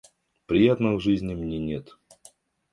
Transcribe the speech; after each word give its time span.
Приятного 0.47 0.97
в 0.97 1.01
жизни 1.01 1.35
мне 1.35 1.59
нет. 1.59 1.95